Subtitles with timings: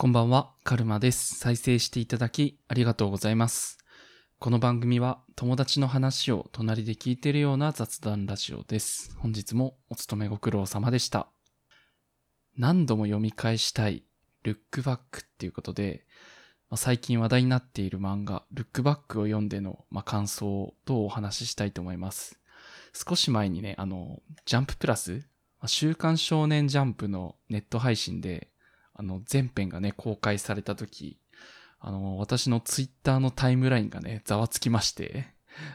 [0.00, 1.34] こんばんは、カルマです。
[1.34, 3.76] 再生していただきありがとうございます。
[4.38, 9.14] この番組は友達の話を隣で聞いているような雑談ラジオです。
[9.18, 11.28] 本日もお勤めご苦労様でした。
[12.56, 14.02] 何度も読み返したい
[14.42, 16.06] ルックバックっていうことで、
[16.70, 22.40] ま最近話題になっている漫画ルックバックを読んでの、まあ、感想とお話ししたいと思います。
[22.94, 25.28] 少し前にね、あの、ジャンププラス、
[25.60, 28.49] ま週刊少年ジャンプのネット配信で、
[29.00, 31.18] あの、全編がね、公開された時、
[31.78, 35.28] あの、私のツイッターのタイムラインがね、ざわつきまして、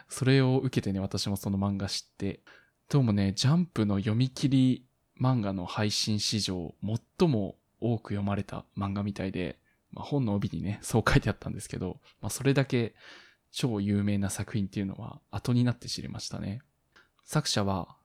[0.07, 2.41] それを受けてね、私もその漫画知って、
[2.87, 4.85] どうもね、ジャンプの読み切り
[5.19, 6.75] 漫画の配信史上、
[7.17, 9.57] 最も多く読まれた漫画みたいで、
[9.91, 12.93] まあ、本の帯にね、そう書いてあったんですけど、まあ、それだけ
[13.51, 16.61] 超有名な作品っていうのは後になって知りましたね。
[17.23, 17.97] 作者は、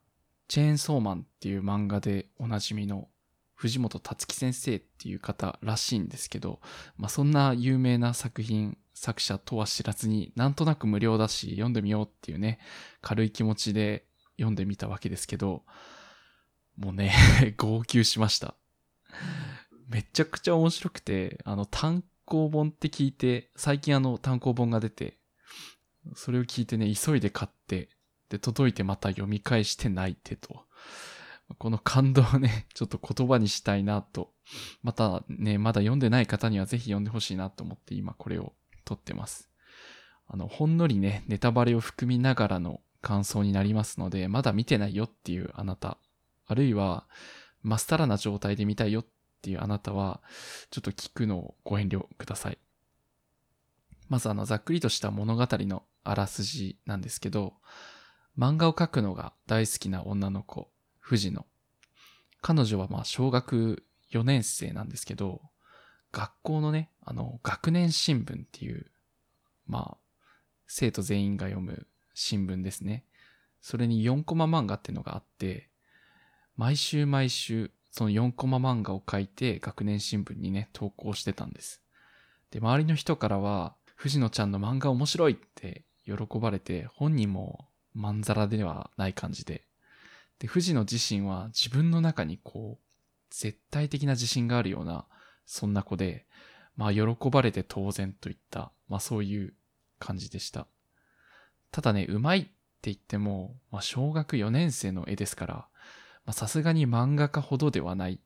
[0.48, 3.08] チェーンソーマンっていう漫画でおなじみの
[3.60, 6.60] 藤本達樹先生っていう方らしいんですけど、
[6.96, 12.58] まあ、そんな有名な作品、作者とは知らずに、なんとなく無料だし、読んでみようっていうね、
[13.02, 14.06] 軽い気持ちで
[14.38, 15.64] 読んでみたわけですけど、
[16.78, 17.12] もうね、
[17.58, 18.54] 号泣しました。
[19.88, 25.18] めちゃくちゃ面白くて、あの、単行本って聞いて、最近あの、単行本が出て、
[26.14, 27.90] それを聞いてね、急いで買って、
[28.30, 30.64] で、届いてまた読み返して泣いてと。
[31.58, 34.32] この感動をね、 ちょっと言葉にしたいなと。
[34.82, 39.50] またね、まだ読んでない方にはぜひ読んでほしいなと思って今これを撮ってます。
[40.26, 45.98] あの、ほんのりね、ネタバレを含みながらの感想になりますので、まだ見てないよっていうあなた、
[46.46, 47.06] あるいは、
[47.62, 49.06] まっさらな状態で見たいよっ
[49.42, 50.22] ていうあなたは、
[50.70, 52.58] ちょっと聞くのをご遠慮ください。
[54.08, 57.54] まずあの、ざっくりとした物語のあらすじなんですけど、
[58.38, 60.70] 漫画を描くのが大好きな女の子、
[61.10, 61.44] 藤野。
[62.40, 65.40] 彼女はまあ小学4年生なんですけど、
[66.12, 68.86] 学校のね、あの、学年新聞っていう、
[69.66, 69.96] まあ、
[70.68, 73.02] 生徒全員が読む新聞ですね。
[73.60, 75.68] それに4コマ漫画っていうのがあって、
[76.56, 81.82] 毎週毎週、その4コマ漫画を書いて学年新聞にね、投稿してたんです。
[82.52, 89.66] で、周りの人からは、藤野ちゃんの漫画面白いって喜ばれて、本人もまんざらではない感じで、
[90.40, 92.84] で、藤野自身は自分の中にこう、
[93.30, 95.06] 絶対的な自信があるような、
[95.46, 96.26] そんな子で、
[96.76, 99.54] まあ喜ばれて当然といった、まあそういう
[99.98, 100.66] 感じでした。
[101.70, 102.50] ただね、うまいって
[102.84, 105.54] 言っても、まあ小学4年生の絵ですから、
[106.24, 108.18] まあさすがに漫画家ほどではない。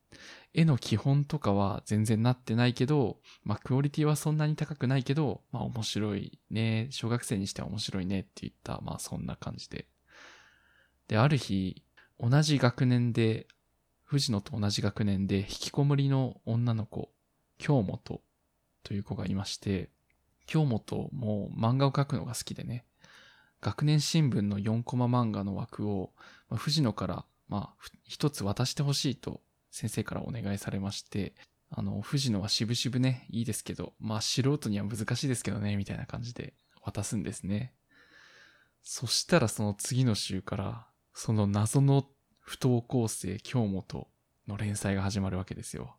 [0.52, 9.88] 絵の基本とかは全然なってないけど、まあクオリティはそんなに高くないけど、まあ面白いね、小学生にしては面白いねって言った、まあそんな感じで。
[11.08, 11.83] で、ある日、
[12.20, 13.46] 同じ学年で、
[14.02, 17.10] 藤野と同じ学年で引きこもりの女の子、
[17.58, 18.22] 京本
[18.82, 19.90] という子がいまして、
[20.46, 22.84] 京本も漫画を描くのが好きでね、
[23.60, 26.12] 学年新聞の4コマ漫画の枠を、
[26.50, 31.34] まあ、藤野から、まあ、一つ渡してほしいと先生からお願いされまして、
[31.70, 37.74] あの、藤野は渋々ね、いいですけど、まあ素人には難しいですけどね、みたいな感じで渡すんですね。
[38.82, 42.06] そしたらその次の週から、その謎の
[42.40, 44.08] 不登校生京本
[44.46, 45.96] の連載が始まるわけですよ。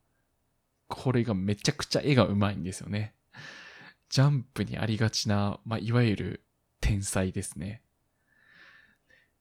[0.87, 3.15] これがめちゃくちゃ絵がうまいんですよね。
[4.09, 6.43] ジャンプにありがちな、まあ、いわゆる
[6.79, 7.81] 天才ですね。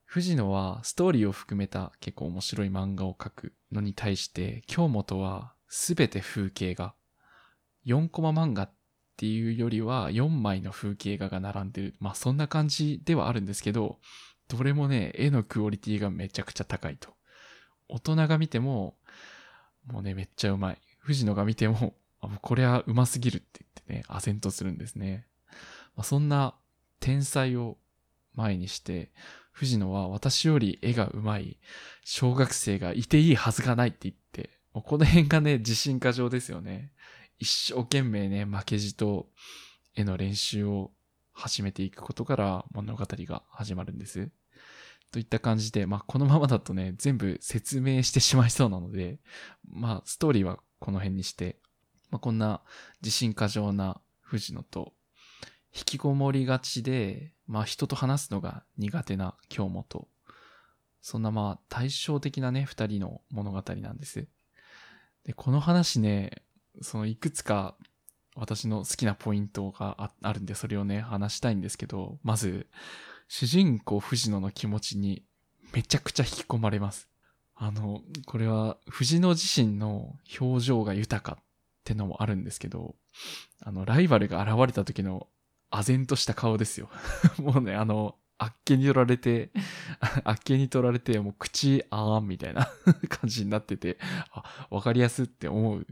[0.05, 6.95] 藤野はストーリーを含めた結構面白い漫画を描くのに対して、京本はすべて風景画。
[7.85, 8.73] 4コマ漫画っ
[9.17, 11.95] ていうよりは4枚の風景画が並んでる。
[11.99, 13.99] まあそんな感じではあるんですけど、
[14.49, 17.15] どれもね、絵のクオリティがめちゃくちゃ高いと。
[17.89, 18.97] 大人が見ても、
[19.87, 20.79] もうね、めっちゃうまい。
[20.99, 25.27] 藤野が見ても、あもうこれはうますぎるって言ってね、唖然とするんですね。
[25.97, 26.55] まあ、そんな
[27.01, 27.79] 天才を
[28.35, 29.13] 前にして、
[29.53, 31.59] 藤野は私より絵がうまい
[32.05, 36.93] 小学生がいていいはずがないって言って、もうこの辺がね、自信過剰ですよね。
[37.39, 39.29] 一生懸命ね、負けじと
[39.95, 40.91] 絵の練習を
[41.35, 44.31] 始めていくことから物語が始まるんです。
[45.13, 49.19] といった感じで、まあ、このままだとね、全部説明してしまいそうなので、
[49.69, 51.59] まあ、ストーリーはこの辺にして、
[52.11, 52.63] まあ、こんな
[53.03, 54.93] 自信過剰な藤野と、
[55.77, 60.09] 引きこもりがちで、まあ、人と話すのが苦手な京本。
[61.01, 64.27] そんなまあ、対照的なね、二人の物語なんです。
[65.25, 66.43] で、この話ね、
[66.81, 67.77] そのいくつか
[68.35, 72.67] 私の好きなポイントがあるんで、それをね、話したいんですけど、まず、
[73.29, 75.25] 主人公藤野の気持ちに
[75.73, 77.09] めちゃくちゃ引き込まれます。
[77.57, 81.45] あの、これは藤野自身の表情が豊かっ
[81.85, 82.97] てのもあるんですけど、
[83.63, 85.29] あの、ライバルが現れた時の、
[85.71, 86.89] 唖然とした顔ですよ。
[87.39, 89.51] もうね、あの、あっけに取られて、
[90.25, 92.69] あっけに取られて、もう口あーんみたいな
[93.09, 93.99] 感じになってて、
[94.71, 95.87] わかりやすって思う。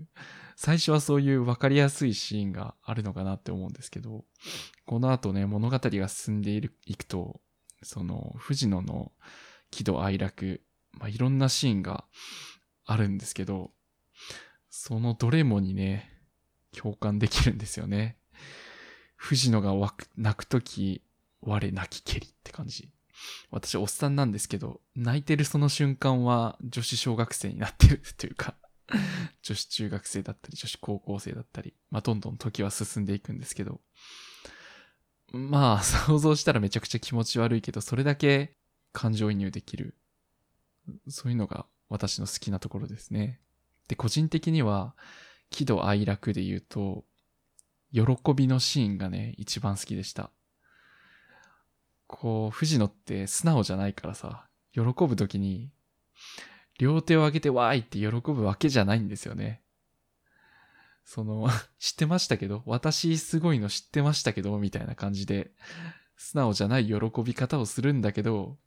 [0.64, 4.24] 最初はそういうわかりやすいシーンがあるのかなって思うんですけど、
[4.86, 7.40] この後ね、物語が進んでいるいくと、
[7.82, 9.10] その、藤野の
[9.72, 10.62] 喜怒哀楽、
[10.92, 12.04] まあ、いろんなシーンが
[12.84, 13.72] あるんですけど、
[14.70, 16.08] そのどれもにね、
[16.70, 18.16] 共感できるんですよね。
[19.16, 19.74] 藤野が
[20.16, 21.02] 泣くとき、
[21.40, 22.88] 我泣きけりって感じ。
[23.50, 28.54] 私、おっさんなんですけど、泣いてるその瞬間は女子小学生になってるというか
[29.42, 33.80] 女子中学生だったり、女子高校生だったり、まあ、どんどん時は進んでいくんですけど、
[35.32, 38.56] まあ、想像したらめちゃくちゃ気持ち悪いけど、それだけ
[38.92, 39.96] 感情移入できる。
[41.08, 43.40] そういうのが私の好きなところですね。
[43.88, 44.94] で、個人的には、
[45.50, 47.04] 喜怒哀楽で言うと、
[47.92, 48.02] 喜
[48.34, 50.30] びのシーンがね、一番好きでした。
[52.06, 55.70] こう、藤野って素直じゃないからさ、喜ぶときに、
[56.78, 59.62] 両手を上げてわーいって喜ぶわけじゃないんですよね。
[61.04, 61.48] その、
[61.78, 65.52] 知ってましたけど、私すごいの知ってましたけど、みたいな感じで、
[66.16, 68.58] 素直じゃない喜び方をするんだけど、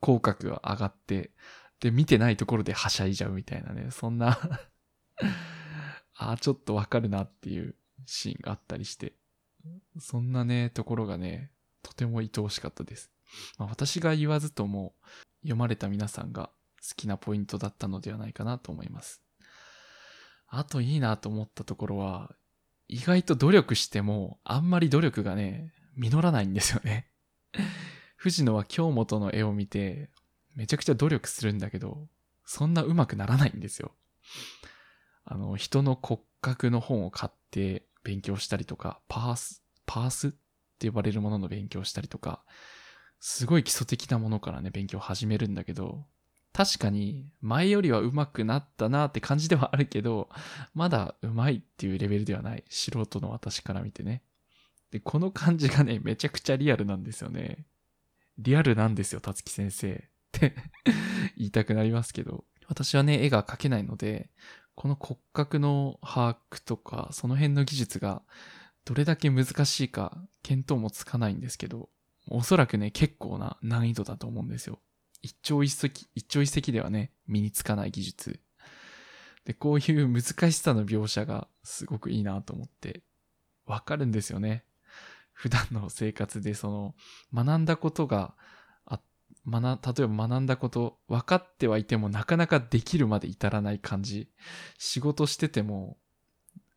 [0.00, 1.32] 口角が上がって、
[1.80, 4.38] で、見てないところではしゃいじゃうみたいなね、そんな
[6.14, 9.14] ああ、ちょっとわかるなっていうシーンがあったりして、
[10.00, 11.52] そんなね、ところがね、
[11.82, 13.10] とても愛おしかったです。
[13.58, 14.94] まあ、私が言わずとも、
[15.42, 16.50] 読まれた皆さんが
[16.96, 19.22] きなポイントだったのではないかなと思います。
[20.46, 22.34] あといいなと思ったところは、
[22.88, 27.10] 意外と努力しても、あんまり努力がね、実らないんですよね。
[28.16, 30.10] 藤野は京本の絵を見て、
[30.54, 32.08] めちゃくちゃ努力するんだけど、
[32.44, 33.94] そんな上手くならないんですよ。
[35.24, 40.30] あの、人の骨格の本を買って勉強したりとか、パース、パースっ
[40.78, 42.42] て呼ばれるものの勉強したりとか、
[43.20, 46.06] すごい基礎的なものからね、勉強始めるんだけど、
[46.58, 50.28] 確かに前よりは上手くなったなって感じではあるけど、
[50.74, 52.64] まだ上手いっていうレベルではない。
[52.68, 54.24] 素人の私から見てね。
[54.90, 57.64] で、この感じがね、めちゃくちゃリアルなんですよね。
[58.38, 60.00] リアルなんですよ、たつき先生っ
[60.32, 60.56] て
[61.38, 62.44] 言いたくなりますけど。
[62.66, 64.28] 私はね、絵が描けないので、
[64.74, 68.24] この骨格の把握とか、その辺の技術が
[68.84, 71.88] どれだけ難しいか、見当もつかないんですけど、
[72.26, 74.80] おそらくね、結構な難易度だと思うんですよ。
[75.22, 78.40] 一朝一夕、一朝一夕ではね、身につかない技術。
[79.44, 83.02] で、こういう難しさの描写がすごくいいなと思って、
[83.66, 84.64] わかるんですよね。
[85.32, 86.94] 普段の生活でその、
[87.32, 88.34] 学んだことが、
[88.84, 89.00] あ、
[89.46, 94.30] 学、例えば学んだこと、分かってはいてもなかなかできるまで至らない感じ。
[94.78, 95.96] 仕事してても、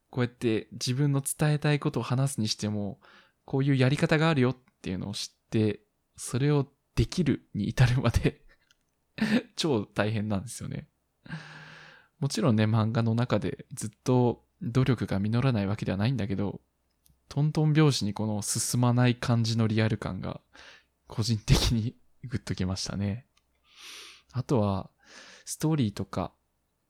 [0.10, 3.00] こうやって自分の伝えたいことを話すにしても、
[3.46, 5.82] こういうやり方があるよっていうのを知って、
[6.16, 8.42] それをできるに至るまで
[9.56, 10.88] 超大変なんですよね。
[12.20, 16.62] もちろんね、漫画の中でずっと努力が実らないわけではないんだけど、
[17.30, 20.42] トントン拍子にこの進まない感じのリアル感が
[21.08, 23.26] 個人的にグッときましたね。
[24.34, 24.92] あとは、
[25.46, 26.34] ストーリーとか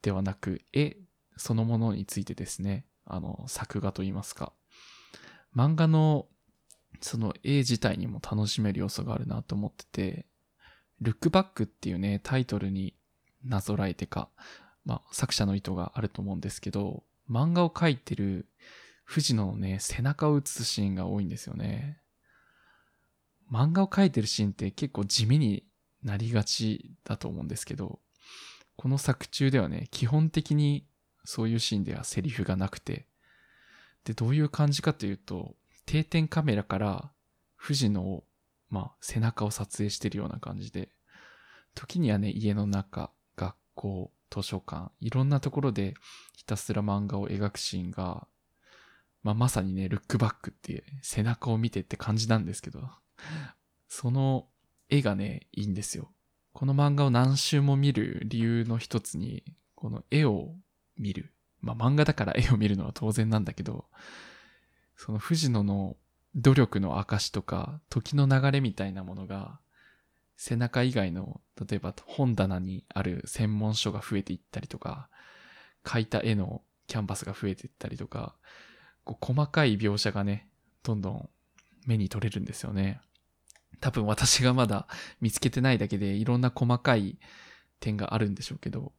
[0.02, 0.98] ではなく、絵
[1.38, 4.54] そのものについてですね、あの、作画といいますか。
[5.56, 6.28] 漫画の
[7.02, 10.26] その絵自体にも楽しめる要素があるなと思ってて、
[11.02, 12.94] ルックバックっていうね、タイトルに
[13.44, 14.30] なぞらえてか、
[14.86, 18.48] まあ、作者の意図があると思うんですけど、漫画を描いてる
[19.04, 22.00] 藤野のね、背中を映すシーンが多いんですよね。
[23.52, 25.66] 漫画を描いてるシーンって結構地味に
[26.04, 28.00] なりがちだと思うんですけど、
[28.78, 30.86] この作中ではね、基本的に
[31.26, 33.06] そういうシーンではセリフがなくて、
[34.06, 37.12] で、どういう感じかというと、定点カメラから
[37.56, 38.24] 藤野を、
[38.70, 40.90] まあ、背中を撮影してるような感じで、
[41.76, 45.94] 時にはね、家の中、学校、図書館、いろんなところで
[46.36, 48.28] ひたすら漫画を描くシーンが、
[49.24, 52.82] まあ、まさにね、ルックバックっていう背中を見てって感じなんですけど、
[53.88, 54.48] その
[54.90, 56.12] 絵がね、いいんですよ。
[56.54, 59.44] この漫画を何周も見る理由の一つに、
[59.76, 60.56] この絵を
[60.98, 61.34] 見る。
[61.62, 63.86] まあ、漫画だから絵を見るのは当然なんだけど、
[65.04, 65.98] その藤野の
[66.36, 69.60] 努力の証とか、時の流れみたいなものが、
[70.38, 75.10] 背中以外の、例えば本棚にある専門書が増えていったりとか、
[75.84, 78.36] 描いた絵のキャンバスが増えていったりとか、
[79.04, 80.48] こう細かい描写がね、
[80.84, 81.30] どんどん
[81.88, 83.02] 目に取れるんですよね。
[83.80, 84.88] 多分私がまだ
[85.20, 87.18] 見つけてないだけでいろんな細かい
[87.80, 88.94] 点があるんでしょうけど、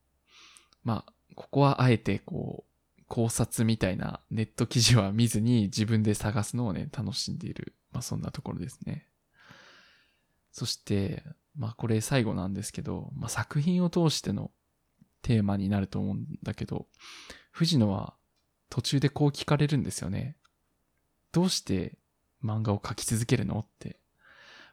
[0.82, 2.71] まあ、ここはあえてこう、
[3.12, 7.74] 考察みたいなネット記事は見ずに自分で探すのをね、楽しんでいる。
[7.92, 9.06] まあそんなところですね。
[10.50, 11.22] そして、
[11.54, 14.50] まあこれ最後なんですけど、まあ作品を通しての
[15.20, 16.86] テーマになると思うんだけど、
[17.50, 18.14] 藤野は
[18.70, 20.38] 途中でこう聞かれるんですよね。
[21.32, 21.98] どうして
[22.42, 24.00] 漫画を描き続けるのって。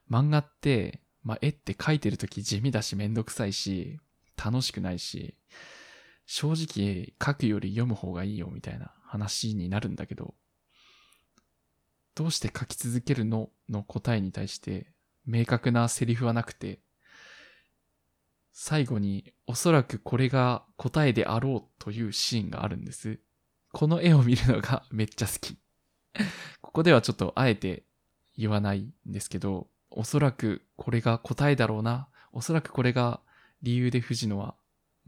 [0.09, 3.99] 漫画って、まあ絵って描いてるとき地味だしめんどくさいし、
[4.41, 5.35] 楽しくないし、
[6.31, 10.35] 正直書くより読む方がいいよみたいな話になるんだけど、
[12.13, 14.91] どうして書き続けるのの答えに対して
[15.25, 16.81] 明確なセリフはなくて、
[18.51, 23.19] 最後におそらくこれが答えであろうというシーンがあるんです。
[23.73, 25.57] この絵を見るのが めっちゃ好き。
[26.61, 27.85] ここではちょっとあえて
[28.37, 32.07] 言わないんですけど、おそらくこれが答えだろうな。
[32.31, 33.19] おそらくこれが
[33.63, 34.58] 理由で藤野は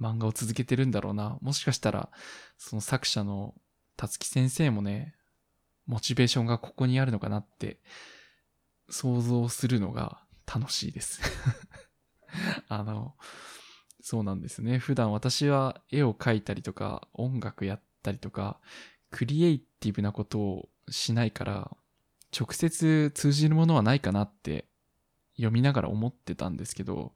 [0.01, 1.37] 漫画を続けてるんだろうな。
[1.41, 2.09] もしかしたら、
[2.57, 3.53] その作者の
[3.97, 5.13] 辰木先生もね、
[5.85, 7.79] モチベーションがここにあるのかなって
[8.89, 11.21] 想像するのが楽しいです。
[12.67, 13.15] あの、
[14.01, 14.79] そうなんですね。
[14.79, 18.59] 普段私は絵を描いたりとか音楽やったりとか、
[19.11, 21.77] クリエイティブなことをしないから、
[22.37, 24.65] 直接通じるものはないかなって
[25.35, 27.13] 読みながら思ってたんですけど、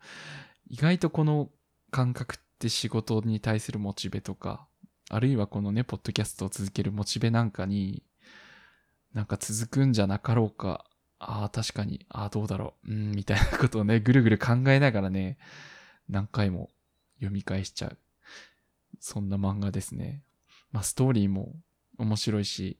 [0.67, 1.49] 意外とこの
[1.89, 4.67] 感覚っって仕事に対するモチベとか、
[5.09, 8.03] あるいはこのね、ポッドキャストを続けるモチベなんかに、
[9.13, 10.85] なんか続くんじゃなかろうか。
[11.19, 12.05] ああ、確かに。
[12.09, 12.91] ああ、どうだろう。
[12.91, 15.37] うん、みたいなことをね、ぐるぐる考えながらね、
[16.09, 16.69] 何回も
[17.17, 17.97] 読み返しちゃう。
[18.99, 20.23] そんな漫画ですね。
[20.71, 21.55] まあ、ストーリーも
[21.97, 22.79] 面白いし、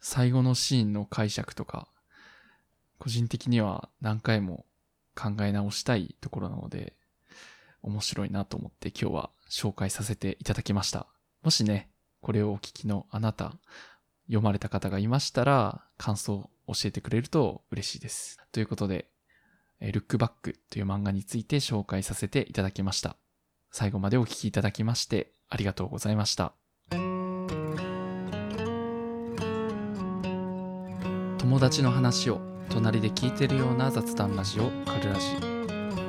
[0.00, 1.88] 最後のシーンの解釈とか、
[2.98, 4.66] 個人的には何回も
[5.14, 6.94] 考え直したいところなので、
[7.86, 11.06] 面白いなと思って今日は紹介させていただきました。
[11.42, 11.88] もしね、
[12.20, 13.54] これをお聞きのあなた、
[14.26, 18.38] 読まれた方がいましたら、感想を教えてくれると嬉しいです。
[18.50, 19.06] ということで、
[19.80, 23.16] えルックバックという漫画について紹介させていただきました。
[23.70, 26.54] 最後までお聞きいただきましてありがとうございました。
[31.38, 32.40] 友達の話を
[32.70, 35.55] 隣で聞いてるような雑談ラジオカルラジ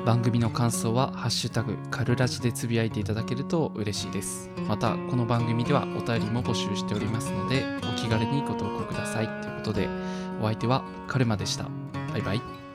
[0.08, 4.48] 番組の感想は「ハッシュタグカルラジ」でつぶやいていただけると嬉しいです。
[4.66, 9.26] またこの番組ではお便りも募集しておりますのでお気軽にご投稿ください。
[9.42, 9.86] ということで
[10.40, 11.66] お相手はカルマでした。
[12.10, 12.67] バイバイ。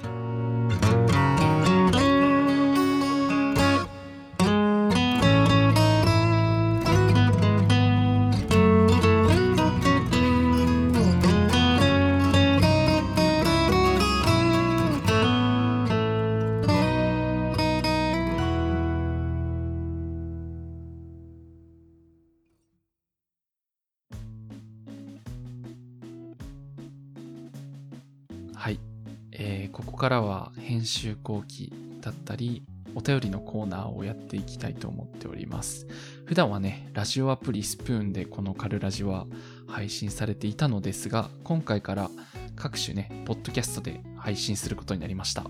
[30.83, 31.71] 編集後期
[32.01, 32.61] だったり
[32.93, 35.87] お便りのコーナーをやっていきたいと思っております。
[36.25, 39.25] 普段はねラジオアプリスプーンでこのカルラジは
[39.65, 42.09] 配信されていたのですが今回から
[42.57, 45.45] 各種ねポッドキャストで配信することになりました。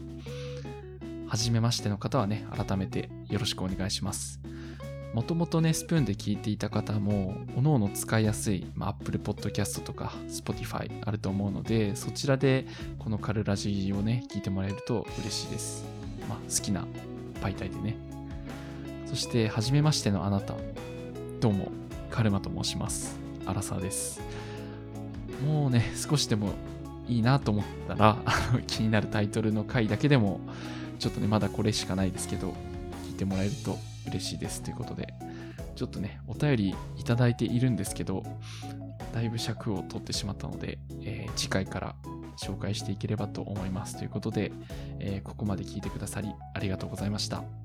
[1.28, 4.40] 初めましての方はね改めてよろしくお願いします。
[5.14, 12.66] もともとね、スプーンで聞いていた方も、おのおの使いやすい、まあ、Apple Podcast とか Spotify あると思うので、そちらで
[12.98, 15.86] このカルラジーをね、聞いてもらえると嬉しいです。
[16.28, 16.88] まあ、好きな
[17.44, 17.96] 媒体でね。
[19.06, 20.56] そして、はじめましてのあなた。
[21.40, 21.72] どうも、
[22.10, 23.20] カルマと申します。
[23.46, 24.20] アラサーです。
[25.46, 26.54] もうね、少しでも
[27.08, 28.18] いいなと思ったら、
[28.66, 30.40] 気になるタイトルの回だけでも、
[30.98, 32.56] ちょっとね、まだこれしかないですけど、
[33.10, 35.14] 聞いてもらえると嬉しいですということで、
[35.76, 38.24] ちょっとね、お便りいただいているんですけど、
[39.14, 41.96] だいぶ尺を取ってしまったので、えー次回から
[42.38, 44.52] 紹介していければと思いますということで、
[45.00, 47.63] えーここまで聞いてくださりありがとうございました。